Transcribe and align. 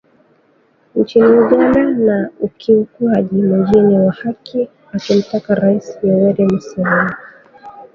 nchini 0.95 1.27
Uganda 1.29 1.81
na 1.83 2.29
ukiukwaji 2.39 3.41
mwingine 3.43 3.99
wa 3.99 4.11
haki 4.11 4.69
akimtaka 4.93 5.55
Rais 5.55 5.97
Yoweri 6.03 6.45
Museveni 6.45 7.11